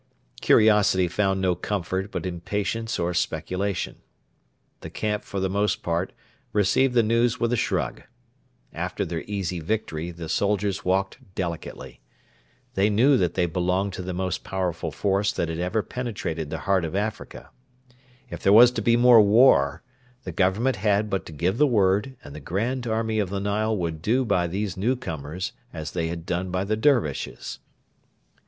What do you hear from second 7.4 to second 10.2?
a shrug. After their easy victory